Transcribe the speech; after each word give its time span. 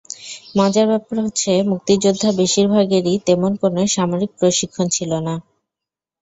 মজার 0.57 0.85
ব্যাপার 0.87 1.17
হচ্ছে 1.19 1.51
মুক্তিযোদ্ধা 1.71 2.29
বেশির 2.39 2.67
ভাগেরই 2.73 3.15
তেমন 3.27 3.51
কোনো 3.61 3.79
সামরিক 3.95 4.31
প্রশিক্ষণ 4.39 4.85
ছিল 4.95 5.11
না। 5.27 5.35